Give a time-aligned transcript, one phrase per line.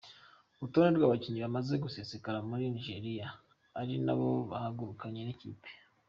[0.57, 3.27] Urutonde rw'abakinnyi bamaze gusesekara muri Nigeria
[3.79, 5.69] ari nabo bahagurukanye n’ikipe:.